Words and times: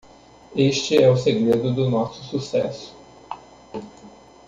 Este 0.55 0.97
é 0.97 1.07
o 1.11 1.15
segredo 1.15 1.75
do 1.75 1.87
nosso 1.87 2.23
sucesso 2.23 2.95